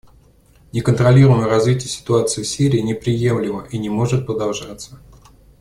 Неконтролируемое 0.73 1.47
развитие 1.47 1.87
ситуации 1.87 2.41
в 2.41 2.47
Сирии 2.47 2.79
неприемлемо 2.79 3.67
и 3.69 3.77
не 3.77 3.89
может 3.91 4.25
продолжаться. 4.25 4.99